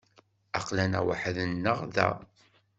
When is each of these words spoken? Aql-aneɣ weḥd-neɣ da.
Aql-aneɣ 0.57 1.03
weḥd-neɣ 1.07 1.77
da. 1.95 2.09